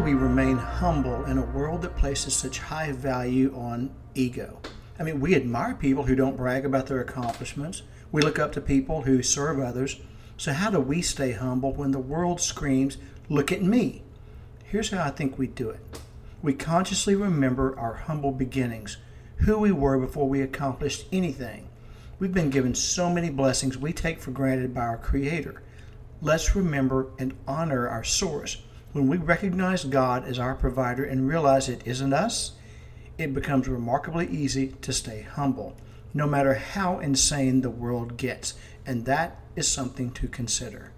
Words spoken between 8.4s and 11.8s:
to people who serve others. So, how do we stay humble